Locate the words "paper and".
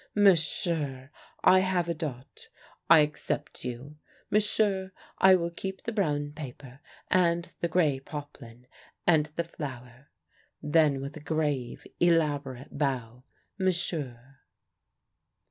6.31-7.53